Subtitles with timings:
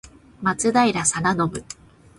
[0.43, 1.21] 松平定信